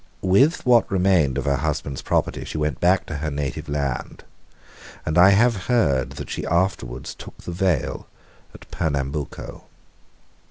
With 0.23 0.65
what 0.65 0.91
remained 0.91 1.35
from 1.35 1.45
her 1.45 1.57
husband's 1.57 2.01
property 2.01 2.43
she 2.43 2.57
went 2.57 2.79
back 2.79 3.05
to 3.05 3.17
her 3.17 3.29
native 3.29 3.69
land, 3.69 4.23
and 5.05 5.15
I 5.15 5.29
have 5.29 5.67
heard 5.67 6.13
that 6.13 6.31
she 6.31 6.43
afterwards 6.43 7.13
took 7.13 7.37
the 7.37 7.51
veil 7.51 8.07
at 8.51 8.61
Pernambuco. 8.71 9.65